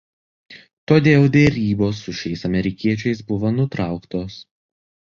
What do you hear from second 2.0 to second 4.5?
su šiais amerikiečiais buvo nutrauktos.